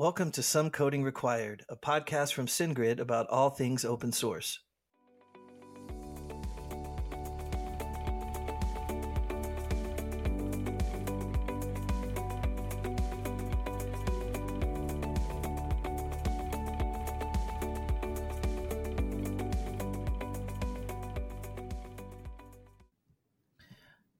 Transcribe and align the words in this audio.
Welcome 0.00 0.30
to 0.30 0.44
Some 0.44 0.70
Coding 0.70 1.02
Required, 1.02 1.64
a 1.68 1.74
podcast 1.74 2.32
from 2.32 2.46
SendGrid 2.46 3.00
about 3.00 3.26
all 3.30 3.50
things 3.50 3.84
open 3.84 4.12
source. 4.12 4.60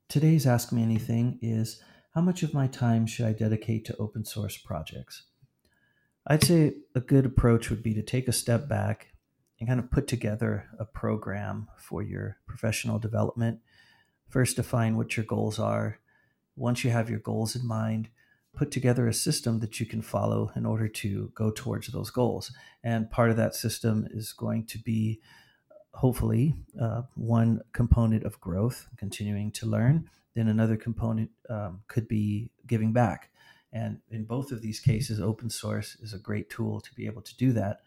Today's 0.08 0.44
Ask 0.44 0.72
Me 0.72 0.82
Anything 0.82 1.38
is 1.40 1.80
how 2.16 2.20
much 2.20 2.42
of 2.42 2.52
my 2.52 2.66
time 2.66 3.06
should 3.06 3.26
I 3.26 3.32
dedicate 3.32 3.84
to 3.84 3.96
open 3.98 4.24
source 4.24 4.56
projects? 4.56 5.22
I'd 6.30 6.44
say 6.44 6.74
a 6.94 7.00
good 7.00 7.24
approach 7.24 7.70
would 7.70 7.82
be 7.82 7.94
to 7.94 8.02
take 8.02 8.28
a 8.28 8.32
step 8.32 8.68
back 8.68 9.14
and 9.58 9.66
kind 9.66 9.80
of 9.80 9.90
put 9.90 10.06
together 10.06 10.66
a 10.78 10.84
program 10.84 11.68
for 11.78 12.02
your 12.02 12.36
professional 12.46 12.98
development. 12.98 13.60
First, 14.28 14.56
define 14.56 14.98
what 14.98 15.16
your 15.16 15.24
goals 15.24 15.58
are. 15.58 16.00
Once 16.54 16.84
you 16.84 16.90
have 16.90 17.08
your 17.08 17.18
goals 17.18 17.56
in 17.56 17.66
mind, 17.66 18.10
put 18.54 18.70
together 18.70 19.08
a 19.08 19.14
system 19.14 19.60
that 19.60 19.80
you 19.80 19.86
can 19.86 20.02
follow 20.02 20.52
in 20.54 20.66
order 20.66 20.86
to 20.86 21.32
go 21.34 21.50
towards 21.50 21.86
those 21.86 22.10
goals. 22.10 22.52
And 22.84 23.10
part 23.10 23.30
of 23.30 23.38
that 23.38 23.54
system 23.54 24.06
is 24.10 24.34
going 24.34 24.66
to 24.66 24.78
be 24.78 25.20
hopefully 25.94 26.54
uh, 26.78 27.02
one 27.14 27.62
component 27.72 28.24
of 28.24 28.38
growth, 28.38 28.86
continuing 28.98 29.50
to 29.52 29.66
learn. 29.66 30.10
Then 30.34 30.48
another 30.48 30.76
component 30.76 31.30
um, 31.48 31.80
could 31.88 32.06
be 32.06 32.50
giving 32.66 32.92
back. 32.92 33.30
And 33.72 33.98
in 34.10 34.24
both 34.24 34.50
of 34.50 34.62
these 34.62 34.80
cases, 34.80 35.20
open 35.20 35.50
source 35.50 35.96
is 36.00 36.14
a 36.14 36.18
great 36.18 36.48
tool 36.48 36.80
to 36.80 36.94
be 36.94 37.06
able 37.06 37.22
to 37.22 37.36
do 37.36 37.52
that. 37.52 37.80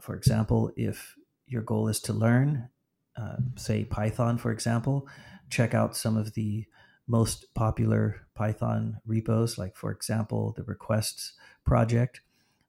For 0.00 0.14
example, 0.14 0.72
if 0.76 1.16
your 1.46 1.62
goal 1.62 1.88
is 1.88 2.00
to 2.00 2.12
learn, 2.12 2.68
uh, 3.16 3.36
say 3.56 3.84
Python, 3.84 4.38
for 4.38 4.50
example, 4.50 5.08
check 5.50 5.74
out 5.74 5.96
some 5.96 6.16
of 6.16 6.34
the 6.34 6.66
most 7.06 7.52
popular 7.54 8.26
Python 8.34 9.00
repos, 9.06 9.56
like, 9.56 9.76
for 9.76 9.90
example, 9.90 10.52
the 10.56 10.62
requests 10.64 11.32
project. 11.64 12.20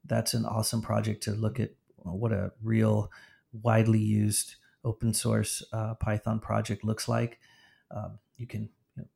That's 0.06 0.34
an 0.34 0.46
awesome 0.46 0.82
project 0.82 1.24
to 1.24 1.32
look 1.32 1.60
at 1.60 1.72
what 1.98 2.32
a 2.32 2.52
real 2.64 3.12
widely 3.52 4.00
used 4.00 4.56
open 4.84 5.14
source 5.14 5.62
uh, 5.74 5.96
Python 5.96 6.40
project 6.40 6.84
looks 6.84 7.08
like. 7.08 7.40
Um, 7.92 8.20
you 8.38 8.48
can 8.48 8.70
you 8.96 9.04
know, 9.04 9.08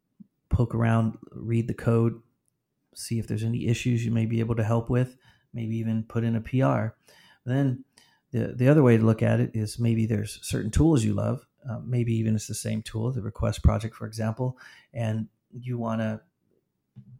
poke 0.50 0.76
around, 0.76 1.18
read 1.32 1.68
the 1.68 1.74
code, 1.74 2.22
see 2.98 3.20
if 3.20 3.28
there's 3.28 3.44
any 3.44 3.68
issues 3.68 4.06
you 4.06 4.12
may 4.12 4.26
be 4.26 4.40
able 4.40 4.56
to 4.56 4.64
help 4.64 4.90
with, 4.90 5.18
maybe 5.54 5.78
even 5.78 6.04
put 6.04 6.24
in 6.24 6.36
a 6.36 6.42
PR. 6.42 6.96
Then 7.46 7.84
the, 8.32 8.54
the 8.56 8.68
other 8.68 8.84
way 8.84 8.98
to 8.98 9.06
look 9.06 9.22
at 9.22 9.40
it 9.40 9.52
is 9.54 9.80
maybe 9.80 10.06
there's 10.06 10.40
certain 10.42 10.72
tools 10.72 11.04
you 11.04 11.14
love, 11.14 11.46
uh, 11.70 11.80
maybe 11.84 12.14
even 12.16 12.36
it's 12.36 12.48
the 12.48 12.56
same 12.56 12.82
tool, 12.82 13.12
the 13.12 13.22
request 13.22 13.64
project, 13.64 13.96
for 13.96 14.06
example, 14.06 14.58
and 14.94 15.28
you 15.52 15.78
want 15.78 16.02
to 16.02 16.20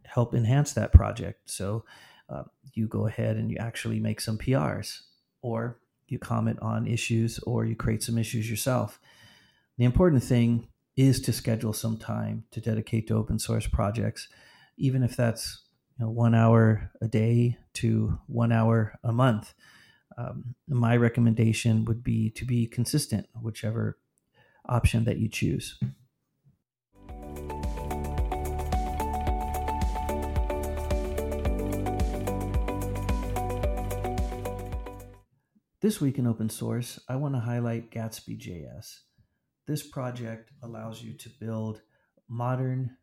help 0.04 0.34
enhance 0.34 0.72
that 0.72 0.92
project. 0.92 1.48
So 1.50 1.84
uh, 2.28 2.44
you 2.72 2.86
go 2.86 3.06
ahead 3.06 3.36
and 3.36 3.50
you 3.50 3.56
actually 3.58 4.00
make 4.00 4.20
some 4.20 4.38
PRs 4.38 5.00
or 5.42 5.78
you 6.08 6.18
comment 6.18 6.58
on 6.60 6.86
issues 6.86 7.38
or 7.40 7.64
you 7.64 7.76
create 7.76 8.02
some 8.02 8.18
issues 8.18 8.48
yourself. 8.48 9.00
The 9.78 9.84
important 9.84 10.22
thing 10.22 10.68
is 10.96 11.20
to 11.22 11.32
schedule 11.32 11.72
some 11.72 11.96
time 11.96 12.44
to 12.52 12.60
dedicate 12.60 13.08
to 13.08 13.16
open 13.16 13.38
source 13.38 13.66
projects, 13.66 14.28
even 14.76 15.02
if 15.02 15.16
that's 15.16 15.63
you 15.98 16.04
know, 16.04 16.10
one 16.10 16.34
hour 16.34 16.90
a 17.00 17.08
day 17.08 17.56
to 17.74 18.18
one 18.26 18.52
hour 18.52 18.98
a 19.04 19.12
month. 19.12 19.54
Um, 20.16 20.54
my 20.68 20.96
recommendation 20.96 21.84
would 21.86 22.02
be 22.02 22.30
to 22.30 22.44
be 22.44 22.66
consistent, 22.66 23.26
whichever 23.40 23.98
option 24.66 25.04
that 25.04 25.18
you 25.18 25.28
choose. 25.28 25.78
This 35.80 36.00
week 36.00 36.18
in 36.18 36.26
open 36.26 36.48
source, 36.48 36.98
I 37.10 37.16
want 37.16 37.34
to 37.34 37.40
highlight 37.40 37.90
Gatsby.js. 37.90 39.00
This 39.66 39.86
project 39.86 40.50
allows 40.62 41.02
you 41.02 41.12
to 41.12 41.28
build 41.28 41.82
modern, 42.26 42.96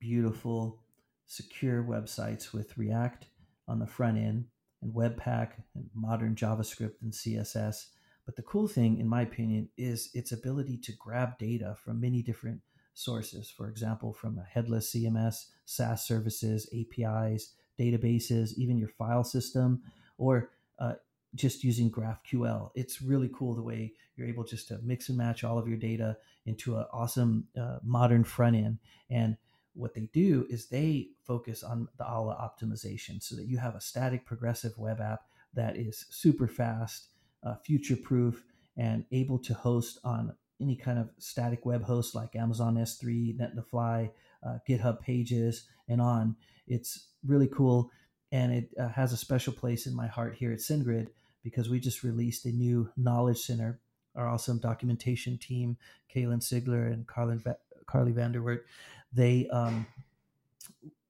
beautiful, 0.00 0.82
secure 1.28 1.84
websites 1.84 2.52
with 2.52 2.76
React 2.76 3.26
on 3.68 3.78
the 3.78 3.86
front 3.86 4.18
end 4.18 4.46
and 4.82 4.92
Webpack 4.92 5.50
and 5.74 5.88
modern 5.94 6.34
JavaScript 6.34 6.94
and 7.02 7.12
CSS. 7.12 7.86
But 8.26 8.34
the 8.34 8.42
cool 8.42 8.66
thing, 8.66 8.98
in 8.98 9.08
my 9.08 9.22
opinion, 9.22 9.68
is 9.76 10.10
its 10.14 10.32
ability 10.32 10.78
to 10.78 10.92
grab 10.92 11.38
data 11.38 11.76
from 11.82 12.00
many 12.00 12.22
different 12.22 12.60
sources. 12.94 13.48
For 13.48 13.68
example, 13.68 14.12
from 14.12 14.38
a 14.38 14.44
headless 14.44 14.92
CMS, 14.92 15.46
SaaS 15.66 16.04
services, 16.04 16.68
APIs, 16.74 17.54
databases, 17.78 18.54
even 18.54 18.78
your 18.78 18.88
file 18.88 19.24
system, 19.24 19.82
or 20.16 20.50
uh, 20.78 20.94
just 21.34 21.62
using 21.62 21.90
GraphQL. 21.90 22.70
It's 22.74 23.02
really 23.02 23.30
cool 23.34 23.54
the 23.54 23.62
way 23.62 23.92
you're 24.16 24.26
able 24.26 24.44
just 24.44 24.68
to 24.68 24.78
mix 24.82 25.08
and 25.08 25.18
match 25.18 25.44
all 25.44 25.58
of 25.58 25.68
your 25.68 25.76
data 25.76 26.16
into 26.46 26.76
an 26.76 26.86
awesome 26.92 27.46
uh, 27.60 27.78
modern 27.84 28.24
front 28.24 28.56
end. 28.56 28.78
And 29.10 29.36
what 29.78 29.94
they 29.94 30.08
do 30.12 30.46
is 30.50 30.66
they 30.66 31.08
focus 31.24 31.62
on 31.62 31.88
the 31.98 32.04
ALA 32.04 32.34
optimization 32.34 33.22
so 33.22 33.36
that 33.36 33.46
you 33.46 33.58
have 33.58 33.74
a 33.74 33.80
static 33.80 34.26
progressive 34.26 34.76
web 34.76 35.00
app 35.00 35.22
that 35.54 35.76
is 35.76 36.06
super 36.10 36.48
fast, 36.48 37.08
uh, 37.44 37.54
future 37.64 37.96
proof, 37.96 38.44
and 38.76 39.04
able 39.12 39.38
to 39.38 39.54
host 39.54 39.98
on 40.04 40.34
any 40.60 40.74
kind 40.74 40.98
of 40.98 41.10
static 41.18 41.64
web 41.64 41.84
host 41.84 42.14
like 42.14 42.34
Amazon 42.34 42.76
S3, 42.76 43.38
Netlify, 43.38 44.10
uh, 44.44 44.58
GitHub 44.68 45.00
Pages, 45.00 45.66
and 45.88 46.00
on. 46.00 46.36
It's 46.66 47.08
really 47.24 47.48
cool. 47.48 47.90
And 48.32 48.52
it 48.52 48.70
uh, 48.78 48.88
has 48.88 49.12
a 49.12 49.16
special 49.16 49.52
place 49.52 49.86
in 49.86 49.94
my 49.94 50.06
heart 50.06 50.34
here 50.34 50.52
at 50.52 50.58
SendGrid 50.58 51.08
because 51.42 51.68
we 51.68 51.80
just 51.80 52.02
released 52.02 52.44
a 52.44 52.50
new 52.50 52.90
knowledge 52.96 53.38
center. 53.38 53.80
Our 54.16 54.28
awesome 54.28 54.58
documentation 54.58 55.38
team, 55.38 55.76
Kaylin 56.14 56.42
Sigler 56.42 56.92
and 56.92 57.06
Carlin 57.06 57.42
Carly 57.86 58.12
Vanderwert, 58.12 58.60
they 59.12 59.48
um, 59.48 59.86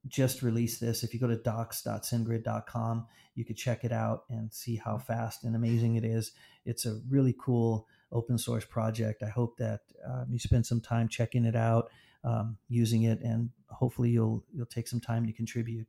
just 0.06 0.42
released 0.42 0.80
this. 0.80 1.02
If 1.02 1.14
you 1.14 1.20
go 1.20 1.26
to 1.26 1.36
docs.sendgrid.com, 1.36 3.06
you 3.34 3.44
could 3.44 3.56
check 3.56 3.84
it 3.84 3.92
out 3.92 4.24
and 4.28 4.52
see 4.52 4.76
how 4.76 4.98
fast 4.98 5.44
and 5.44 5.54
amazing 5.54 5.96
it 5.96 6.04
is. 6.04 6.32
It's 6.64 6.86
a 6.86 7.00
really 7.08 7.34
cool 7.38 7.86
open 8.10 8.38
source 8.38 8.64
project. 8.64 9.22
I 9.22 9.28
hope 9.28 9.56
that 9.58 9.80
um, 10.06 10.26
you 10.30 10.38
spend 10.38 10.66
some 10.66 10.80
time 10.80 11.08
checking 11.08 11.44
it 11.44 11.56
out, 11.56 11.90
um, 12.24 12.56
using 12.68 13.02
it, 13.02 13.20
and 13.20 13.50
hopefully 13.68 14.10
you'll 14.10 14.44
you'll 14.52 14.66
take 14.66 14.88
some 14.88 15.00
time 15.00 15.26
to 15.26 15.32
contribute. 15.32 15.88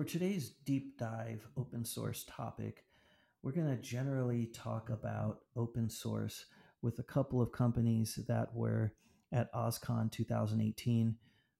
For 0.00 0.04
today's 0.06 0.48
deep 0.64 0.96
dive 0.96 1.46
open 1.58 1.84
source 1.84 2.24
topic, 2.26 2.86
we're 3.42 3.52
going 3.52 3.68
to 3.68 3.82
generally 3.82 4.46
talk 4.46 4.88
about 4.88 5.40
open 5.56 5.90
source 5.90 6.46
with 6.80 6.98
a 7.00 7.02
couple 7.02 7.42
of 7.42 7.52
companies 7.52 8.18
that 8.26 8.48
were 8.54 8.94
at 9.30 9.52
OSCON 9.52 10.10
2018. 10.10 11.16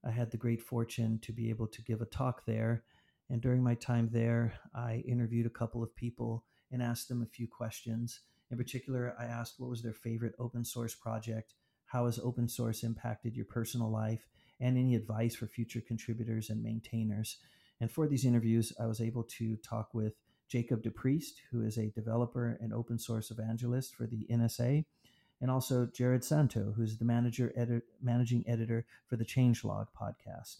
I 0.06 0.10
had 0.10 0.30
the 0.30 0.38
great 0.38 0.62
fortune 0.62 1.18
to 1.20 1.32
be 1.32 1.50
able 1.50 1.66
to 1.66 1.82
give 1.82 2.00
a 2.00 2.06
talk 2.06 2.46
there. 2.46 2.84
And 3.28 3.42
during 3.42 3.62
my 3.62 3.74
time 3.74 4.08
there, 4.10 4.54
I 4.74 5.04
interviewed 5.06 5.44
a 5.44 5.50
couple 5.50 5.82
of 5.82 5.94
people 5.94 6.46
and 6.72 6.82
asked 6.82 7.10
them 7.10 7.20
a 7.20 7.26
few 7.26 7.46
questions. 7.46 8.20
In 8.50 8.56
particular, 8.56 9.14
I 9.20 9.26
asked 9.26 9.56
what 9.58 9.68
was 9.68 9.82
their 9.82 9.92
favorite 9.92 10.32
open 10.38 10.64
source 10.64 10.94
project, 10.94 11.52
how 11.84 12.06
has 12.06 12.18
open 12.18 12.48
source 12.48 12.84
impacted 12.84 13.36
your 13.36 13.44
personal 13.44 13.90
life, 13.90 14.26
and 14.60 14.78
any 14.78 14.94
advice 14.94 15.34
for 15.34 15.46
future 15.46 15.82
contributors 15.86 16.48
and 16.48 16.62
maintainers. 16.62 17.36
And 17.80 17.90
for 17.90 18.06
these 18.06 18.24
interviews, 18.24 18.72
I 18.78 18.86
was 18.86 19.00
able 19.00 19.24
to 19.24 19.56
talk 19.56 19.94
with 19.94 20.14
Jacob 20.48 20.82
DePriest, 20.82 21.34
who 21.50 21.62
is 21.62 21.78
a 21.78 21.90
developer 21.90 22.58
and 22.60 22.72
open 22.72 22.98
source 22.98 23.30
evangelist 23.30 23.94
for 23.94 24.06
the 24.06 24.26
NSA, 24.30 24.84
and 25.40 25.50
also 25.50 25.86
Jerod 25.86 26.24
Santo, 26.24 26.72
who's 26.76 26.98
the 26.98 27.04
manager 27.04 27.52
edit, 27.56 27.84
managing 28.02 28.44
editor 28.46 28.84
for 29.06 29.16
the 29.16 29.24
Changelog 29.24 29.86
podcast. 29.98 30.56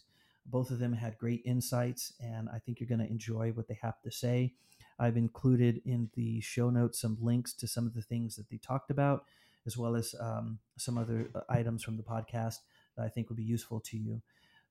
Both 0.46 0.70
of 0.70 0.78
them 0.78 0.94
had 0.94 1.18
great 1.18 1.42
insights, 1.44 2.14
and 2.20 2.48
I 2.48 2.58
think 2.58 2.80
you're 2.80 2.88
going 2.88 3.06
to 3.06 3.10
enjoy 3.10 3.50
what 3.50 3.68
they 3.68 3.78
have 3.82 4.00
to 4.02 4.10
say. 4.10 4.54
I've 4.98 5.16
included 5.16 5.82
in 5.84 6.10
the 6.14 6.40
show 6.40 6.70
notes 6.70 7.00
some 7.00 7.18
links 7.20 7.52
to 7.54 7.66
some 7.66 7.86
of 7.86 7.94
the 7.94 8.02
things 8.02 8.36
that 8.36 8.48
they 8.48 8.58
talked 8.58 8.90
about, 8.90 9.24
as 9.66 9.76
well 9.76 9.96
as 9.96 10.14
um, 10.20 10.58
some 10.78 10.96
other 10.96 11.30
uh, 11.34 11.40
items 11.48 11.82
from 11.82 11.96
the 11.96 12.02
podcast 12.02 12.56
that 12.96 13.04
I 13.04 13.08
think 13.08 13.28
will 13.28 13.36
be 13.36 13.42
useful 13.42 13.80
to 13.80 13.98
you. 13.98 14.22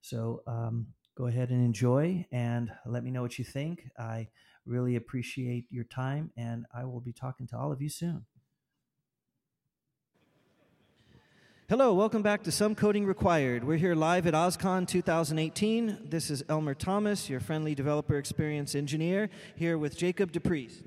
So 0.01 0.43
um, 0.47 0.87
go 1.17 1.27
ahead 1.27 1.49
and 1.49 1.63
enjoy 1.63 2.25
and 2.31 2.71
let 2.85 3.03
me 3.03 3.11
know 3.11 3.21
what 3.21 3.37
you 3.37 3.45
think. 3.45 3.89
I 3.97 4.27
really 4.65 4.95
appreciate 4.95 5.65
your 5.69 5.83
time, 5.85 6.31
and 6.37 6.65
I 6.73 6.85
will 6.85 7.01
be 7.01 7.13
talking 7.13 7.47
to 7.47 7.57
all 7.57 7.71
of 7.71 7.81
you 7.81 7.89
soon. 7.89 8.25
Hello, 11.69 11.93
welcome 11.93 12.23
back 12.23 12.41
to 12.43 12.51
Some 12.51 12.73
Coding 12.73 13.05
Required. 13.05 13.63
We're 13.63 13.77
here 13.77 13.93
live 13.93 14.25
at 14.25 14.33
OSCON 14.33 14.87
2018. 14.87 16.07
This 16.09 16.31
is 16.31 16.43
Elmer 16.49 16.73
Thomas, 16.73 17.29
your 17.29 17.39
friendly 17.39 17.75
developer 17.75 18.17
experience 18.17 18.73
engineer, 18.73 19.29
here 19.55 19.77
with 19.77 19.95
Jacob 19.95 20.31
DePriest. 20.31 20.81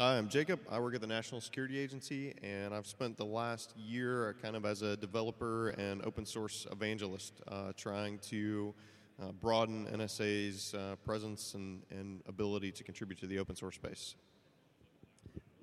Hi, 0.00 0.18
I'm 0.18 0.28
Jacob. 0.28 0.58
I 0.68 0.80
work 0.80 0.96
at 0.96 1.00
the 1.00 1.06
National 1.06 1.40
Security 1.40 1.78
Agency, 1.78 2.34
and 2.42 2.74
I've 2.74 2.88
spent 2.88 3.16
the 3.16 3.24
last 3.24 3.72
year 3.76 4.34
kind 4.42 4.56
of 4.56 4.66
as 4.66 4.82
a 4.82 4.96
developer 4.96 5.68
and 5.68 6.04
open 6.04 6.26
source 6.26 6.66
evangelist, 6.72 7.34
uh, 7.46 7.70
trying 7.76 8.18
to 8.30 8.74
uh, 9.22 9.30
broaden 9.40 9.86
NSA's 9.86 10.74
uh, 10.74 10.96
presence 11.04 11.54
and, 11.54 11.82
and 11.92 12.22
ability 12.26 12.72
to 12.72 12.82
contribute 12.82 13.20
to 13.20 13.28
the 13.28 13.38
open 13.38 13.54
source 13.54 13.76
space. 13.76 14.16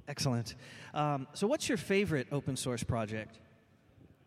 Excellent. 0.07 0.56
Um, 0.94 1.27
so, 1.34 1.45
what's 1.45 1.68
your 1.68 1.77
favorite 1.77 2.27
open 2.31 2.56
source 2.56 2.84
project? 2.84 3.38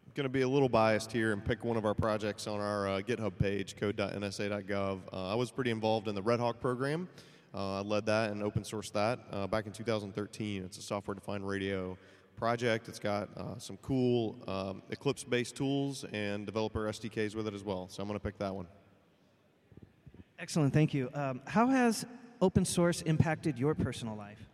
I'm 0.07 0.12
going 0.15 0.25
to 0.25 0.29
be 0.29 0.43
a 0.43 0.49
little 0.49 0.69
biased 0.69 1.12
here 1.12 1.33
and 1.33 1.43
pick 1.43 1.65
one 1.65 1.79
of 1.79 1.87
our 1.87 1.95
projects 1.95 2.47
on 2.47 2.61
our 2.61 2.89
uh, 2.89 3.00
GitHub 3.00 3.39
page, 3.39 3.75
code.nsa.gov. 3.75 5.00
Uh, 5.11 5.33
I 5.33 5.35
was 5.35 5.50
pretty 5.50 5.71
involved 5.71 6.09
in 6.09 6.15
the 6.15 6.23
Red 6.23 6.41
Hawk 6.41 6.61
program. 6.61 7.09
Uh, 7.55 7.79
I 7.79 7.81
led 7.83 8.06
that 8.06 8.31
and 8.31 8.43
open 8.43 8.65
sourced 8.65 8.91
that 8.93 9.21
uh, 9.31 9.47
back 9.47 9.67
in 9.67 9.73
2013. 9.73 10.65
It's 10.65 10.79
a 10.79 10.83
software 10.83 11.15
defined 11.15 11.47
radio 11.47 11.97
project. 12.37 12.89
It's 12.89 12.99
got 12.99 13.29
uh, 13.37 13.59
some 13.59 13.77
cool 13.77 14.37
um, 14.49 14.83
Eclipse 14.91 15.23
based 15.23 15.55
tools 15.55 16.05
and 16.12 16.47
developer 16.47 16.89
SDKs 16.89 17.37
with 17.37 17.47
it 17.47 17.55
as 17.55 17.62
well. 17.62 17.89
So 17.89 18.03
I'm 18.03 18.09
going 18.09 18.19
to 18.19 18.25
pick 18.25 18.39
that 18.39 18.53
one. 18.53 18.67
Excellent, 20.39 20.75
thank 20.75 20.93
you. 20.93 21.11
Um, 21.15 21.41
how 21.47 21.69
has 21.69 22.05
open 22.41 22.65
source 22.65 23.03
impacted 23.03 23.57
your 23.57 23.75
personal 23.75 24.17
life? 24.17 24.49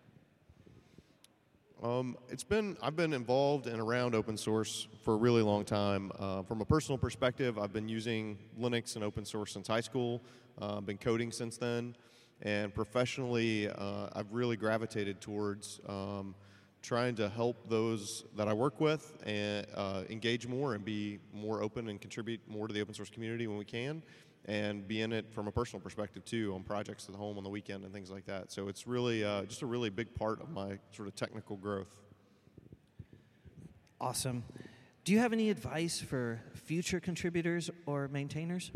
Um, 1.83 2.19
it's 2.29 2.45
been 2.45 2.77
I've 2.83 2.97
been 2.97 3.15
involved 3.15 3.67
and 3.67 3.81
around 3.81 4.15
open 4.15 4.37
source 4.37 4.87
for 5.03 5.15
a 5.15 5.17
really 5.17 5.41
long 5.41 5.65
time. 5.65 6.13
Uh, 6.19 6.43
from 6.43 6.61
a 6.61 6.65
personal 6.67 6.99
perspective, 6.99 7.59
I've 7.59 7.73
been 7.73 7.89
using 7.89 8.37
Linux 8.61 8.97
and 8.97 9.05
open 9.05 9.25
source 9.25 9.53
since 9.55 9.67
high 9.67 9.81
school. 9.81 10.21
Uh, 10.61 10.77
I've 10.77 10.87
been 10.87 10.99
coding 10.99 11.33
since 11.33 11.57
then, 11.57 11.97
and 12.43 12.75
professionally, 12.75 13.69
uh, 13.69 14.09
I've 14.13 14.33
really 14.33 14.57
gravitated 14.57 15.21
towards 15.21 15.81
um, 15.89 16.35
trying 16.83 17.15
to 17.17 17.29
help 17.29 17.69
those 17.69 18.25
that 18.37 18.49
I 18.49 18.55
work 18.55 18.81
with 18.81 19.23
and 19.27 19.67
uh, 19.75 20.05
engage 20.09 20.47
more 20.47 20.75
and 20.75 20.85
be 20.85 21.19
more 21.33 21.63
open 21.63 21.89
and 21.89 22.01
contribute 22.01 22.41
more 22.49 22.67
to 22.67 22.73
the 22.73 22.81
open 22.81 22.95
source 22.95 23.11
community 23.11 23.47
when 23.47 23.59
we 23.59 23.65
can 23.65 24.03
and 24.47 24.89
be 24.89 25.03
in 25.03 25.13
it 25.13 25.31
from 25.31 25.49
a 25.49 25.53
personal 25.53 25.81
perspective 25.81 26.25
too 26.25 26.55
on 26.55 26.63
projects 26.63 27.09
at 27.09 27.15
home 27.15 27.37
on 27.37 27.45
the 27.45 27.51
weekend 27.51 27.85
and 27.85 27.93
things 27.93 28.11
like 28.11 28.25
that. 28.25 28.51
So 28.51 28.69
it's 28.69 28.87
really 28.87 29.23
uh, 29.23 29.43
just 29.45 29.61
a 29.61 29.67
really 29.67 29.91
big 29.91 30.15
part 30.15 30.41
of 30.41 30.51
my 30.51 30.79
sort 30.93 31.09
of 31.09 31.15
technical 31.15 31.57
growth. 31.57 32.01
Awesome. 34.01 34.43
Do 35.05 35.13
you 35.13 35.19
have 35.19 35.35
any 35.35 35.51
advice 35.51 36.01
for 36.01 36.41
future 36.55 37.01
contributors 37.01 37.71
or 37.85 38.09
maintainers? 38.09 38.71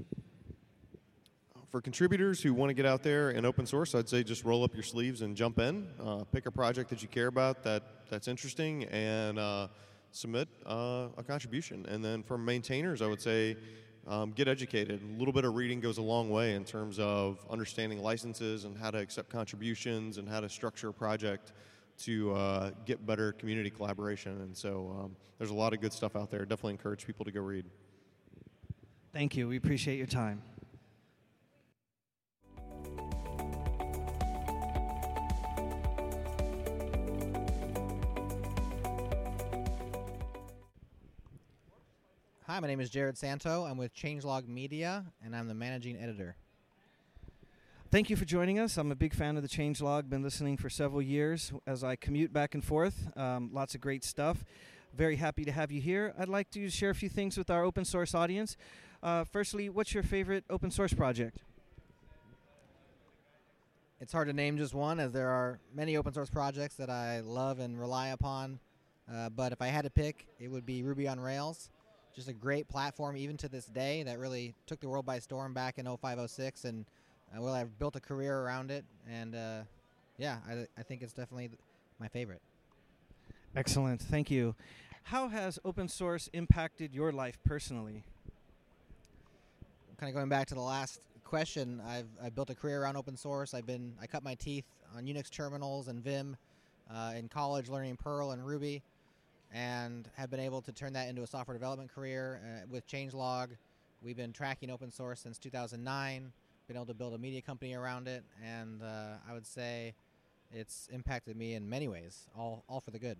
For 1.75 1.81
contributors 1.81 2.41
who 2.41 2.55
want 2.55 2.71
to 2.71 2.75
get 2.75 2.87
out 2.87 3.03
there 3.03 3.31
and 3.31 3.44
open 3.44 3.67
source, 3.67 3.97
I'd 3.97 4.09
say 4.09 4.23
just 4.23 4.44
roll 4.44 4.62
up 4.62 4.75
your 4.75 4.85
sleeves 4.85 5.23
and 5.23 5.37
jump 5.37 5.59
in. 5.59 5.88
Uh, 6.00 6.23
pick 6.31 6.47
a 6.47 6.50
project 6.53 6.88
that 6.91 7.03
you 7.03 7.09
care 7.09 7.26
about 7.26 7.65
that 7.65 7.82
that's 8.09 8.29
interesting 8.29 8.85
and 8.93 9.41
uh, 9.41 9.67
submit 10.12 10.47
uh, 10.67 11.09
a 11.17 11.25
contribution. 11.26 11.85
And 11.88 12.05
then 12.05 12.23
for 12.23 12.38
maintainers, 12.38 13.03
I 13.03 13.09
would 13.09 13.21
say 13.21 13.56
um, 14.06 14.31
get 14.31 14.47
educated. 14.47 15.03
A 15.03 15.19
little 15.19 15.32
bit 15.32 15.44
of 15.44 15.56
reading 15.56 15.81
goes 15.81 15.99
a 15.99 16.03
long 16.03 16.31
way 16.31 16.55
in 16.55 16.65
terms 16.65 17.00
of 17.00 17.44
understanding 17.50 17.99
licenses 17.99 18.67
and 18.67 18.79
how 18.79 18.93
to 18.93 18.99
accept 18.99 19.29
contributions 19.29 20.19
and 20.19 20.29
how 20.29 20.38
to 20.38 20.49
structure 20.49 20.91
a 20.91 20.94
project 20.94 21.55
to 22.03 22.35
uh, 22.35 22.70
get 22.85 23.05
better 23.05 23.32
community 23.32 23.70
collaboration. 23.70 24.43
And 24.43 24.56
so 24.56 24.97
um, 24.97 25.17
there's 25.38 25.50
a 25.50 25.55
lot 25.55 25.73
of 25.73 25.81
good 25.81 25.93
stuff 25.93 26.15
out 26.15 26.31
there. 26.31 26.44
Definitely 26.44 26.75
encourage 26.75 27.05
people 27.05 27.25
to 27.25 27.32
go 27.32 27.41
read. 27.41 27.65
Thank 29.12 29.37
you. 29.37 29.49
We 29.49 29.56
appreciate 29.56 29.97
your 29.97 30.06
time. 30.06 30.41
Hi, 42.55 42.61
my 42.61 42.69
name 42.69 42.79
is 42.79 42.89
Jerod 42.89 43.17
Santo. 43.17 43.65
I'm 43.65 43.77
with 43.77 43.93
Changelog 43.97 44.47
Media, 44.47 45.05
and 45.25 45.35
I'm 45.35 45.49
the 45.49 45.55
managing 45.55 45.97
editor. 45.97 46.37
Thank 47.91 48.11
you 48.11 48.15
for 48.15 48.25
joining 48.25 48.61
us. 48.61 48.77
I'm 48.77 48.93
a 48.93 48.95
big 48.95 49.12
fan 49.12 49.37
of 49.37 49.43
the 49.43 49.49
Changelog. 49.49 50.09
Been 50.09 50.23
listening 50.23 50.56
for 50.56 50.71
several 50.71 51.03
years 51.03 51.53
as 51.67 51.83
I 51.83 51.97
commute 51.97 52.33
back 52.33 52.55
and 52.55 52.62
forth. 52.62 53.11
Um, 53.19 53.51
lots 53.53 53.75
of 53.75 53.81
great 53.81 54.05
stuff. 54.05 54.45
Very 54.97 55.17
happy 55.17 55.45
to 55.45 55.51
have 55.51 55.73
you 55.73 55.81
here. 55.81 56.15
I'd 56.17 56.29
like 56.29 56.49
to 56.53 56.71
share 56.71 56.91
a 56.91 56.95
few 56.95 57.09
things 57.09 57.37
with 57.37 57.51
our 57.51 57.65
open 57.65 57.85
source 57.85 58.15
audience. 58.15 58.56
Uh, 59.03 59.25
firstly, 59.25 59.69
what's 59.69 59.93
your 59.93 60.05
favorite 60.05 60.45
open 60.49 60.71
source 60.71 60.93
project? 60.93 61.39
It's 64.01 64.12
hard 64.12 64.29
to 64.29 64.33
name 64.33 64.59
just 64.59 64.75
one, 64.75 65.01
as 65.01 65.11
there 65.11 65.29
are 65.29 65.59
many 65.75 65.97
open 65.97 66.15
source 66.15 66.31
projects 66.31 66.77
that 66.77 66.89
I 66.89 67.19
love 67.19 67.59
and 67.59 67.81
rely 67.81 68.11
upon. 68.11 68.61
Uh, 69.12 69.29
but 69.29 69.51
if 69.51 69.61
I 69.61 69.67
had 69.67 69.83
to 69.83 69.91
pick, 69.91 70.29
it 70.39 70.47
would 70.47 70.65
be 70.65 70.85
Ruby 70.85 71.09
on 71.09 71.19
Rails 71.19 71.69
just 72.14 72.28
a 72.28 72.32
great 72.32 72.69
platform 72.69 73.16
even 73.16 73.37
to 73.37 73.49
this 73.49 73.66
day 73.66 74.02
that 74.05 74.19
really 74.19 74.55
took 74.66 74.81
the 74.81 74.88
world 74.88 75.05
by 75.05 75.19
storm 75.19 75.52
back 75.52 75.78
in 75.78 75.87
0506 75.87 76.64
and 76.64 76.84
uh, 77.37 77.40
well 77.40 77.55
I've 77.55 77.76
built 77.78 77.96
a 77.96 78.00
career 78.00 78.38
around 78.40 78.70
it 78.70 78.84
and 79.11 79.34
uh, 79.34 79.61
yeah 80.16 80.38
I, 80.49 80.66
I 80.78 80.82
think 80.82 81.02
it's 81.02 81.12
definitely 81.12 81.50
my 81.99 82.08
favorite. 82.08 82.40
Excellent. 83.56 84.00
Thank 84.00 84.31
you. 84.31 84.55
How 85.05 85.28
has 85.28 85.58
open 85.64 85.88
source 85.88 86.28
impacted 86.32 86.94
your 86.94 87.12
life 87.12 87.38
personally? 87.44 88.02
Kind 89.99 90.10
of 90.10 90.14
going 90.14 90.28
back 90.28 90.49
to 90.49 90.55
the 90.55 90.60
last 90.60 91.00
question 91.25 91.81
I've, 91.87 92.08
I've 92.22 92.34
built 92.34 92.50
a 92.50 92.55
career 92.55 92.82
around 92.82 92.96
open 92.96 93.17
source. 93.17 93.55
I've 93.55 93.67
been 93.67 93.94
I 94.00 94.06
cut 94.06 94.22
my 94.22 94.34
teeth 94.34 94.64
on 94.96 95.05
Unix 95.05 95.31
terminals 95.31 95.88
and 95.88 96.02
Vim 96.02 96.37
uh, 96.93 97.12
in 97.17 97.28
college 97.28 97.69
learning 97.69 97.96
Perl 97.96 98.32
and 98.32 98.44
Ruby 98.44 98.82
and 99.55 100.09
have 100.17 100.31
been 100.31 100.41
able 100.41 100.61
to 100.61 100.73
turn 100.73 100.93
that 100.93 101.09
into 101.09 101.23
a 101.23 101.27
software 101.27 101.55
development 101.55 101.95
career 101.95 102.41
uh, 102.45 102.67
with 102.69 102.87
Changelog. 102.89 103.51
We've 104.03 104.17
been 104.17 104.33
tracking 104.33 104.69
open 104.69 104.91
source 104.91 105.21
since 105.21 105.39
2009, 105.39 106.33
been 106.67 106.77
able 106.77 106.87
to 106.87 106.95
build 106.95 107.15
a 107.15 107.19
media 107.19 107.41
company 107.41 107.75
around 107.75 108.09
it, 108.09 108.25
and 108.45 108.83
uh, 108.83 109.15
I 109.29 109.33
would 109.33 109.47
say 109.47 109.95
it's 110.53 110.89
impacted 110.93 111.37
me 111.37 111.55
in 111.55 111.69
many 111.69 111.87
ways, 111.87 112.25
all, 112.37 112.65
all 112.69 112.81
for 112.81 112.91
the 112.91 112.99
good. 112.99 113.17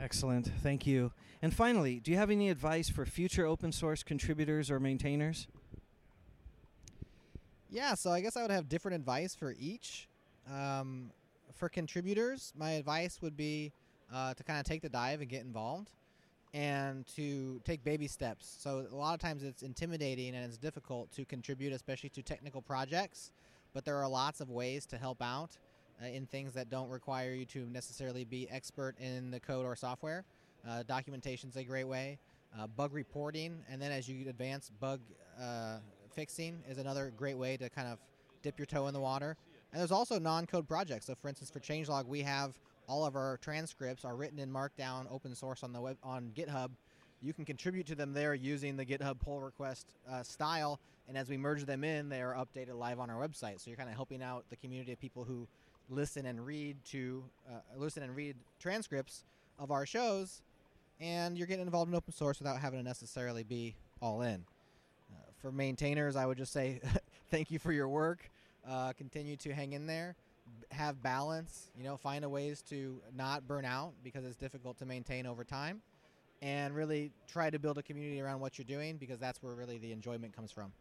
Excellent, 0.00 0.50
thank 0.62 0.86
you. 0.86 1.12
And 1.42 1.54
finally, 1.54 2.00
do 2.00 2.10
you 2.10 2.16
have 2.16 2.30
any 2.30 2.50
advice 2.50 2.88
for 2.88 3.06
future 3.06 3.46
open 3.46 3.70
source 3.70 4.02
contributors 4.02 4.70
or 4.70 4.80
maintainers? 4.80 5.46
Yeah, 7.70 7.94
so 7.94 8.10
I 8.10 8.20
guess 8.20 8.36
I 8.36 8.42
would 8.42 8.50
have 8.50 8.68
different 8.68 8.96
advice 8.96 9.34
for 9.36 9.54
each. 9.60 10.08
Um, 10.52 11.10
for 11.54 11.68
contributors, 11.68 12.52
my 12.56 12.72
advice 12.72 13.20
would 13.22 13.36
be 13.36 13.72
uh, 14.12 14.34
to 14.34 14.42
kind 14.42 14.58
of 14.58 14.64
take 14.64 14.82
the 14.82 14.88
dive 14.88 15.20
and 15.20 15.28
get 15.28 15.42
involved 15.42 15.90
and 16.52 17.06
to 17.14 17.60
take 17.64 17.84
baby 17.84 18.08
steps. 18.08 18.56
So 18.58 18.86
a 18.90 18.94
lot 18.94 19.14
of 19.14 19.20
times 19.20 19.42
it's 19.42 19.62
intimidating 19.62 20.34
and 20.34 20.44
it's 20.44 20.58
difficult 20.58 21.12
to 21.12 21.24
contribute, 21.24 21.72
especially 21.72 22.10
to 22.10 22.22
technical 22.22 22.60
projects. 22.60 23.32
But 23.72 23.84
there 23.84 23.96
are 23.96 24.08
lots 24.08 24.40
of 24.40 24.50
ways 24.50 24.84
to 24.86 24.98
help 24.98 25.22
out 25.22 25.56
uh, 26.02 26.06
in 26.06 26.26
things 26.26 26.52
that 26.54 26.70
don't 26.70 26.88
require 26.88 27.32
you 27.32 27.44
to 27.46 27.70
necessarily 27.70 28.24
be 28.24 28.50
expert 28.50 28.96
in 28.98 29.30
the 29.30 29.38
code 29.38 29.64
or 29.64 29.76
software. 29.76 30.24
Uh, 30.68 30.82
Documentation 30.82 31.48
is 31.48 31.56
a 31.56 31.62
great 31.64 31.84
way. 31.84 32.18
Uh, 32.58 32.66
bug 32.66 32.92
reporting, 32.92 33.62
and 33.70 33.80
then 33.80 33.92
as 33.92 34.08
you 34.08 34.28
advance, 34.28 34.72
bug 34.80 35.00
uh, 35.40 35.76
fixing 36.12 36.58
is 36.68 36.78
another 36.78 37.12
great 37.16 37.38
way 37.38 37.56
to 37.56 37.70
kind 37.70 37.86
of 37.86 37.98
dip 38.42 38.58
your 38.58 38.66
toe 38.66 38.88
in 38.88 38.94
the 38.94 38.98
water. 39.00 39.36
And 39.72 39.80
there's 39.80 39.92
also 39.92 40.18
non-code 40.18 40.66
projects. 40.66 41.06
So, 41.06 41.14
for 41.14 41.28
instance, 41.28 41.48
for 41.48 41.60
Changelog, 41.60 42.06
we 42.06 42.22
have 42.22 42.58
all 42.90 43.06
of 43.06 43.14
our 43.14 43.38
transcripts 43.40 44.04
are 44.04 44.16
written 44.16 44.40
in 44.40 44.50
Markdown, 44.50 45.06
open 45.12 45.32
source 45.32 45.62
on 45.62 45.72
the 45.72 45.80
web 45.80 45.96
on 46.02 46.32
GitHub. 46.34 46.70
You 47.22 47.32
can 47.32 47.44
contribute 47.44 47.86
to 47.86 47.94
them 47.94 48.12
there 48.12 48.34
using 48.34 48.76
the 48.76 48.84
GitHub 48.84 49.20
pull 49.20 49.40
request 49.40 49.86
uh, 50.10 50.24
style, 50.24 50.80
and 51.06 51.16
as 51.16 51.28
we 51.28 51.36
merge 51.36 51.64
them 51.64 51.84
in, 51.84 52.08
they 52.08 52.20
are 52.20 52.34
updated 52.34 52.74
live 52.74 52.98
on 52.98 53.08
our 53.08 53.16
website. 53.16 53.60
So 53.60 53.70
you're 53.70 53.76
kind 53.76 53.88
of 53.88 53.94
helping 53.94 54.22
out 54.22 54.44
the 54.50 54.56
community 54.56 54.92
of 54.92 55.00
people 55.00 55.22
who 55.22 55.46
listen 55.88 56.26
and 56.26 56.44
read 56.44 56.76
to 56.86 57.22
uh, 57.48 57.60
listen 57.76 58.02
and 58.02 58.16
read 58.16 58.34
transcripts 58.58 59.22
of 59.60 59.70
our 59.70 59.86
shows, 59.86 60.42
and 60.98 61.38
you're 61.38 61.46
getting 61.46 61.66
involved 61.66 61.90
in 61.90 61.94
open 61.94 62.12
source 62.12 62.40
without 62.40 62.58
having 62.58 62.80
to 62.80 62.84
necessarily 62.84 63.44
be 63.44 63.76
all 64.02 64.22
in. 64.22 64.42
Uh, 65.12 65.30
for 65.40 65.52
maintainers, 65.52 66.16
I 66.16 66.26
would 66.26 66.38
just 66.38 66.52
say 66.52 66.80
thank 67.30 67.52
you 67.52 67.60
for 67.60 67.70
your 67.70 67.88
work. 67.88 68.28
Uh, 68.68 68.92
continue 68.94 69.36
to 69.36 69.54
hang 69.54 69.74
in 69.74 69.86
there 69.86 70.16
have 70.70 71.02
balance, 71.02 71.70
you 71.76 71.84
know, 71.84 71.96
find 71.96 72.24
a 72.24 72.28
ways 72.28 72.62
to 72.62 73.00
not 73.16 73.46
burn 73.46 73.64
out 73.64 73.92
because 74.02 74.24
it's 74.24 74.36
difficult 74.36 74.78
to 74.78 74.86
maintain 74.86 75.26
over 75.26 75.44
time 75.44 75.82
and 76.42 76.74
really 76.74 77.10
try 77.28 77.50
to 77.50 77.58
build 77.58 77.78
a 77.78 77.82
community 77.82 78.20
around 78.20 78.40
what 78.40 78.58
you're 78.58 78.64
doing 78.64 78.96
because 78.96 79.18
that's 79.18 79.42
where 79.42 79.54
really 79.54 79.78
the 79.78 79.92
enjoyment 79.92 80.34
comes 80.34 80.50
from. 80.50 80.72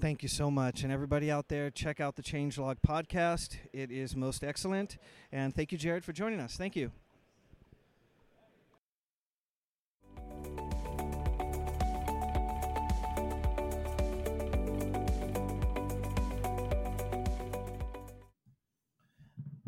Thank 0.00 0.22
you 0.22 0.28
so 0.28 0.50
much. 0.50 0.84
And 0.84 0.92
everybody 0.92 1.30
out 1.30 1.48
there, 1.48 1.70
check 1.70 2.00
out 2.00 2.14
the 2.14 2.22
Changelog 2.22 2.76
podcast. 2.86 3.56
It 3.72 3.90
is 3.90 4.14
most 4.14 4.44
excellent. 4.44 4.96
And 5.32 5.54
thank 5.54 5.72
you, 5.72 5.78
Jerod, 5.78 6.04
for 6.04 6.12
joining 6.12 6.38
us. 6.38 6.56
Thank 6.56 6.76
you. 6.76 6.92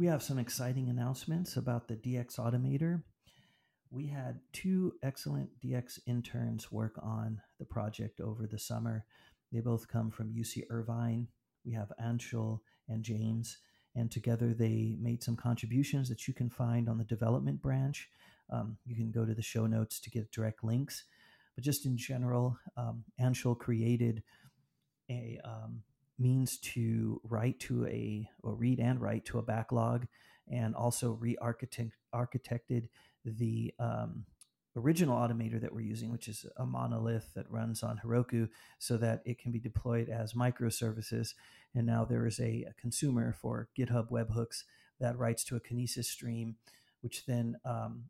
We 0.01 0.07
have 0.07 0.23
some 0.23 0.39
exciting 0.39 0.89
announcements 0.89 1.59
about 1.59 1.87
the 1.87 1.95
DX 1.95 2.39
Automator. 2.39 3.03
We 3.91 4.07
had 4.07 4.41
two 4.55 4.95
excellent 5.03 5.51
DX 5.63 5.99
interns 6.07 6.73
work 6.73 6.95
on 7.03 7.39
the 7.59 7.67
project 7.67 8.19
over 8.19 8.47
the 8.47 8.59
summer. 8.59 9.05
They 9.53 9.61
both 9.61 9.89
come 9.89 10.11
from 10.11 10.33
UC 10.33 10.63
Irvine. 10.71 11.29
We 11.67 11.75
have 11.75 11.93
Anshul 12.03 12.61
and 12.89 13.03
James, 13.05 13.59
and 13.95 14.11
together 14.11 14.55
they 14.55 14.97
made 14.99 15.23
some 15.23 15.37
contributions 15.37 16.09
that 16.09 16.27
you 16.27 16.33
can 16.33 16.49
find 16.49 16.89
on 16.89 16.97
the 16.97 17.05
development 17.05 17.61
branch. 17.61 18.09
Um, 18.51 18.79
you 18.87 18.97
can 18.97 19.11
go 19.11 19.27
to 19.27 19.35
the 19.35 19.43
show 19.43 19.67
notes 19.67 20.01
to 20.01 20.09
get 20.09 20.33
direct 20.33 20.65
links. 20.65 21.05
But 21.55 21.65
just 21.65 21.85
in 21.85 21.99
general, 21.99 22.57
um, 22.75 23.05
Anshul 23.21 23.59
created 23.59 24.23
a 25.11 25.39
um, 25.45 25.83
means 26.21 26.59
to 26.59 27.21
write 27.25 27.59
to 27.59 27.87
a 27.87 28.29
or 28.43 28.55
read 28.55 28.79
and 28.79 29.01
write 29.01 29.25
to 29.25 29.39
a 29.39 29.43
backlog 29.43 30.07
and 30.49 30.75
also 30.75 31.13
re-architected 31.13 32.89
the 33.25 33.73
um, 33.79 34.25
original 34.77 35.17
automator 35.17 35.61
that 35.61 35.73
we're 35.73 35.81
using 35.81 36.13
which 36.13 36.29
is 36.29 36.47
a 36.59 36.67
monolith 36.67 37.33
that 37.35 37.51
runs 37.51 37.83
on 37.83 38.01
heroku 38.05 38.49
so 38.79 38.97
that 38.97 39.23
it 39.25 39.39
can 39.39 39.51
be 39.51 39.59
deployed 39.59 40.09
as 40.09 40.35
microservices. 40.35 41.35
And 41.75 41.87
now 41.87 42.05
there 42.05 42.27
is 42.27 42.39
a, 42.39 42.67
a 42.69 42.75
consumer 42.81 43.35
for 43.41 43.69
github 43.79 44.11
webhooks 44.11 44.65
that 45.01 45.19
writes 45.19 45.43
to 45.45 45.57
a 45.57 45.61
kinesis 45.61 46.05
stream 46.05 46.57
which 47.01 47.25
then 47.25 47.57
um, 47.65 48.05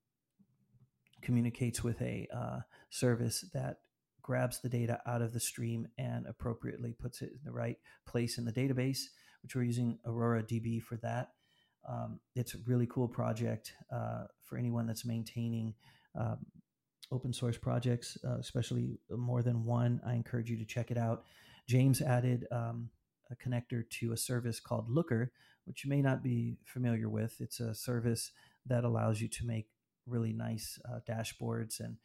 communicates 1.23 1.85
with 1.85 2.01
a 2.03 2.27
uh, 2.35 2.61
service 2.91 3.45
that 3.55 3.79
grabs 4.31 4.61
the 4.61 4.69
data 4.69 5.01
out 5.07 5.23
of 5.23 5.33
the 5.33 5.41
stream 5.41 5.89
and 5.99 6.25
appropriately 6.29 6.93
puts 6.93 7.21
it 7.21 7.33
in 7.33 7.41
the 7.45 7.51
right 7.51 7.79
place 8.07 8.39
in 8.39 8.45
the 8.45 8.53
database, 8.53 9.07
which 9.43 9.57
we're 9.57 9.65
using 9.65 9.99
Aurora 10.07 10.41
DB 10.41 10.81
for 10.81 10.95
that. 10.99 11.31
Um, 11.89 12.21
it's 12.37 12.55
a 12.55 12.59
really 12.65 12.87
cool 12.87 13.09
project 13.09 13.73
uh, 13.93 14.27
for 14.45 14.57
anyone 14.57 14.87
that's 14.87 15.05
maintaining 15.05 15.75
um, 16.17 16.39
open 17.11 17.33
source 17.33 17.59
projects, 17.59 18.17
uh, 18.25 18.39
especially 18.39 19.01
more 19.11 19.43
than 19.43 19.65
one. 19.65 20.01
I 20.07 20.15
encourage 20.15 20.49
you 20.49 20.59
to 20.59 20.65
check 20.65 20.93
it 20.93 20.97
out. 20.97 21.25
James 21.69 22.01
added 22.01 22.47
um, 22.53 22.89
a 23.33 23.35
connector 23.35 23.83
to 23.99 24.13
a 24.13 24.17
service 24.17 24.61
called 24.61 24.89
Looker, 24.89 25.33
which 25.65 25.83
you 25.83 25.91
may 25.91 26.03
not 26.03 26.23
be 26.23 26.57
familiar 26.65 27.09
with. 27.09 27.35
It's 27.41 27.59
a 27.59 27.75
service 27.75 28.31
that 28.65 28.85
allows 28.85 29.21
you 29.21 29.27
to 29.27 29.45
make 29.45 29.67
really 30.07 30.33
nice 30.33 30.79
uh, 30.89 31.01
dashboards 31.09 31.81
and 31.81 31.97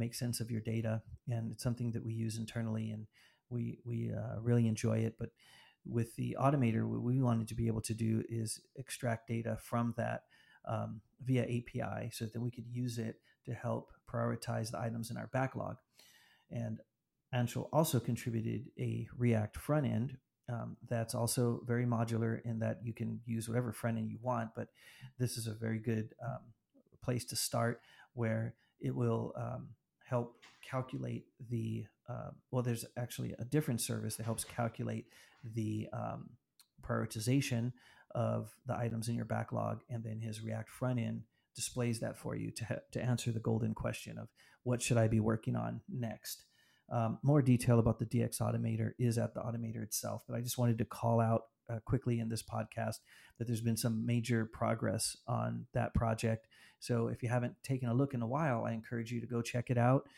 make 0.00 0.14
sense 0.14 0.40
of 0.40 0.50
your 0.50 0.60
data. 0.60 1.02
And 1.28 1.52
it's 1.52 1.62
something 1.62 1.92
that 1.92 2.04
we 2.04 2.12
use 2.12 2.38
internally, 2.38 2.90
and 2.90 3.06
we 3.50 3.78
we 3.84 4.12
uh, 4.12 4.40
really 4.40 4.66
enjoy 4.66 4.98
it. 4.98 5.14
But 5.18 5.30
with 5.86 6.16
the 6.16 6.36
automator, 6.40 6.84
what 6.86 7.02
we 7.02 7.20
wanted 7.20 7.48
to 7.48 7.54
be 7.54 7.68
able 7.68 7.82
to 7.82 7.94
do 7.94 8.24
is 8.28 8.60
extract 8.76 9.28
data 9.28 9.58
from 9.62 9.94
that 9.96 10.24
um, 10.66 11.00
via 11.22 11.44
API, 11.44 12.10
so 12.12 12.26
that 12.26 12.40
we 12.40 12.50
could 12.50 12.66
use 12.66 12.98
it 12.98 13.16
to 13.44 13.54
help 13.54 13.92
prioritize 14.12 14.70
the 14.72 14.80
items 14.80 15.10
in 15.10 15.16
our 15.16 15.28
backlog. 15.32 15.76
And 16.50 16.80
Anshul 17.32 17.68
also 17.72 18.00
contributed 18.00 18.70
a 18.78 19.06
React 19.16 19.56
front 19.56 19.86
end 19.86 20.16
um, 20.50 20.76
that's 20.88 21.14
also 21.14 21.62
very 21.66 21.86
modular 21.86 22.40
in 22.44 22.58
that 22.58 22.80
you 22.82 22.92
can 22.92 23.20
use 23.24 23.48
whatever 23.48 23.72
front 23.72 23.98
end 23.98 24.10
you 24.10 24.18
want. 24.20 24.50
But 24.56 24.68
this 25.18 25.36
is 25.36 25.46
a 25.46 25.54
very 25.54 25.78
good 25.78 26.12
um, 26.24 26.40
place 27.02 27.24
to 27.26 27.36
start 27.36 27.80
where 28.14 28.54
it 28.80 28.94
will 28.94 29.32
um, 29.36 29.68
help 30.10 30.36
calculate 30.68 31.24
the 31.48 31.84
uh, 32.08 32.30
well 32.50 32.62
there's 32.62 32.84
actually 32.98 33.32
a 33.38 33.44
different 33.44 33.80
service 33.80 34.16
that 34.16 34.24
helps 34.24 34.44
calculate 34.44 35.06
the 35.54 35.88
um, 35.92 36.28
prioritization 36.82 37.72
of 38.14 38.50
the 38.66 38.76
items 38.76 39.08
in 39.08 39.14
your 39.14 39.24
backlog 39.24 39.80
and 39.88 40.02
then 40.02 40.18
his 40.20 40.42
react 40.42 40.68
front 40.68 40.98
end 40.98 41.22
displays 41.54 42.00
that 42.00 42.18
for 42.18 42.34
you 42.34 42.50
to, 42.50 42.80
to 42.90 43.00
answer 43.00 43.30
the 43.30 43.38
golden 43.38 43.72
question 43.72 44.18
of 44.18 44.28
what 44.64 44.82
should 44.82 44.98
i 44.98 45.06
be 45.06 45.20
working 45.20 45.56
on 45.56 45.80
next. 45.88 46.44
Um, 46.92 47.18
more 47.22 47.40
detail 47.40 47.78
about 47.78 48.00
the 48.00 48.06
dx 48.06 48.40
automator 48.40 48.90
is 48.98 49.16
at 49.16 49.32
the 49.32 49.40
automator 49.40 49.82
itself 49.82 50.24
but 50.28 50.36
i 50.36 50.40
just 50.40 50.58
wanted 50.58 50.78
to 50.78 50.84
call 50.84 51.20
out 51.20 51.42
uh, 51.70 51.78
quickly 51.84 52.20
in 52.20 52.28
this 52.28 52.42
podcast 52.42 52.96
that 53.38 53.46
there's 53.46 53.60
been 53.60 53.76
some 53.76 54.04
major 54.04 54.44
progress 54.44 55.16
on 55.26 55.66
that 55.72 55.94
project. 55.94 56.46
So 56.78 57.08
if 57.08 57.22
you 57.22 57.28
haven't 57.28 57.54
taken 57.62 57.88
a 57.88 57.94
look 57.94 58.14
in 58.14 58.22
a 58.22 58.26
while, 58.26 58.64
I 58.64 58.72
encourage 58.72 59.12
you 59.12 59.20
to 59.20 59.26
go 59.26 59.42
check 59.42 59.70
it 59.70 59.78
out 59.78 60.08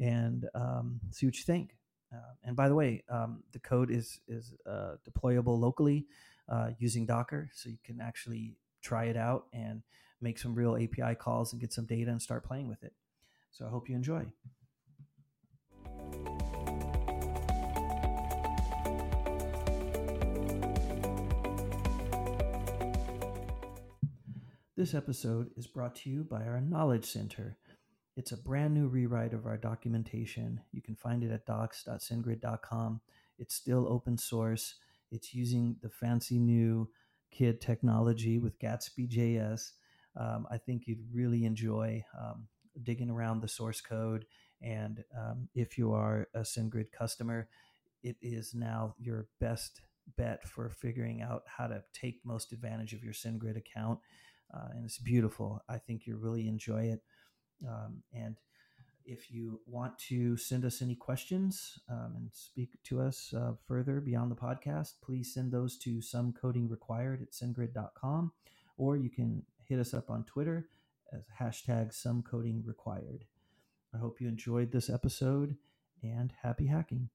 and 0.00 0.48
um, 0.54 1.00
see 1.10 1.26
what 1.26 1.36
you 1.36 1.44
think. 1.44 1.76
Uh, 2.12 2.34
and 2.44 2.56
by 2.56 2.68
the 2.68 2.74
way, 2.74 3.04
um, 3.10 3.42
the 3.52 3.58
code 3.58 3.90
is 3.90 4.20
is 4.28 4.54
uh, 4.66 4.94
deployable 5.08 5.58
locally 5.58 6.06
uh, 6.48 6.70
using 6.78 7.04
Docker, 7.04 7.50
so 7.54 7.68
you 7.68 7.78
can 7.84 8.00
actually 8.00 8.56
try 8.80 9.04
it 9.04 9.16
out 9.16 9.46
and 9.52 9.82
make 10.20 10.38
some 10.38 10.54
real 10.54 10.74
API 10.76 11.14
calls 11.14 11.52
and 11.52 11.60
get 11.60 11.72
some 11.72 11.84
data 11.84 12.10
and 12.10 12.22
start 12.22 12.44
playing 12.44 12.68
with 12.68 12.82
it. 12.82 12.94
So 13.50 13.66
I 13.66 13.68
hope 13.68 13.88
you 13.88 13.94
enjoy. 13.94 14.26
This 24.78 24.94
episode 24.94 25.50
is 25.56 25.66
brought 25.66 25.96
to 25.96 26.08
you 26.08 26.22
by 26.22 26.44
our 26.44 26.60
Knowledge 26.60 27.04
Center. 27.04 27.56
It's 28.16 28.30
a 28.30 28.36
brand 28.36 28.74
new 28.74 28.86
rewrite 28.86 29.34
of 29.34 29.44
our 29.44 29.56
documentation. 29.56 30.60
You 30.70 30.82
can 30.82 30.94
find 30.94 31.24
it 31.24 31.32
at 31.32 31.46
docs.sendgrid.com. 31.46 33.00
It's 33.40 33.56
still 33.56 33.88
open 33.88 34.16
source. 34.16 34.76
It's 35.10 35.34
using 35.34 35.74
the 35.82 35.88
fancy 35.88 36.38
new 36.38 36.88
KID 37.32 37.60
technology 37.60 38.38
with 38.38 38.56
Gatsby.js. 38.60 39.72
Um, 40.14 40.46
I 40.48 40.58
think 40.58 40.86
you'd 40.86 41.12
really 41.12 41.44
enjoy 41.44 42.04
um, 42.16 42.46
digging 42.80 43.10
around 43.10 43.40
the 43.40 43.48
source 43.48 43.80
code. 43.80 44.26
And 44.62 45.02
um, 45.18 45.48
if 45.56 45.76
you 45.76 45.92
are 45.92 46.28
a 46.34 46.42
SendGrid 46.42 46.92
customer, 46.96 47.48
it 48.04 48.14
is 48.22 48.54
now 48.54 48.94
your 48.96 49.26
best 49.40 49.80
bet 50.16 50.46
for 50.46 50.70
figuring 50.70 51.20
out 51.20 51.42
how 51.48 51.66
to 51.66 51.82
take 51.92 52.20
most 52.24 52.52
advantage 52.52 52.92
of 52.92 53.02
your 53.02 53.12
SendGrid 53.12 53.56
account 53.56 53.98
uh, 54.54 54.68
and 54.74 54.84
it's 54.84 54.98
beautiful. 54.98 55.62
I 55.68 55.78
think 55.78 56.06
you'll 56.06 56.18
really 56.18 56.48
enjoy 56.48 56.84
it. 56.84 57.02
Um, 57.66 58.02
and 58.12 58.36
if 59.04 59.30
you 59.30 59.60
want 59.66 59.98
to 59.98 60.36
send 60.36 60.64
us 60.64 60.82
any 60.82 60.94
questions 60.94 61.78
um, 61.90 62.12
and 62.16 62.28
speak 62.32 62.76
to 62.84 63.00
us 63.00 63.32
uh, 63.34 63.52
further 63.66 64.00
beyond 64.00 64.30
the 64.30 64.36
podcast, 64.36 64.94
please 65.02 65.32
send 65.32 65.50
those 65.50 65.78
to 65.78 66.02
some 66.02 66.32
coding 66.32 66.68
required 66.68 67.22
at 67.22 67.32
sendgrid.com, 67.32 68.32
or 68.76 68.96
you 68.96 69.08
can 69.08 69.42
hit 69.64 69.78
us 69.78 69.94
up 69.94 70.10
on 70.10 70.24
Twitter 70.24 70.68
as 71.12 71.22
hashtag 71.40 71.94
some 71.94 72.22
coding 72.22 72.62
required. 72.66 73.24
I 73.94 73.98
hope 73.98 74.20
you 74.20 74.28
enjoyed 74.28 74.70
this 74.70 74.90
episode 74.90 75.56
and 76.02 76.32
happy 76.42 76.66
hacking. 76.66 77.08